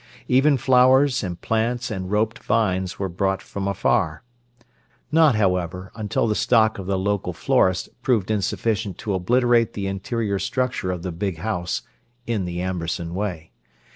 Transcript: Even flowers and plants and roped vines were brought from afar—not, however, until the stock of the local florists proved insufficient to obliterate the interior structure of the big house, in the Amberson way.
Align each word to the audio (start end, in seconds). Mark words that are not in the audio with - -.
Even 0.27 0.57
flowers 0.57 1.21
and 1.23 1.39
plants 1.41 1.91
and 1.91 2.09
roped 2.09 2.39
vines 2.39 2.97
were 2.97 3.07
brought 3.07 3.39
from 3.39 3.67
afar—not, 3.67 5.35
however, 5.35 5.91
until 5.95 6.25
the 6.27 6.33
stock 6.33 6.79
of 6.79 6.87
the 6.87 6.97
local 6.97 7.33
florists 7.33 7.87
proved 8.01 8.31
insufficient 8.31 8.97
to 8.97 9.13
obliterate 9.13 9.73
the 9.73 9.85
interior 9.85 10.39
structure 10.39 10.89
of 10.89 11.03
the 11.03 11.11
big 11.11 11.37
house, 11.37 11.83
in 12.25 12.45
the 12.45 12.61
Amberson 12.63 13.13
way. 13.13 13.51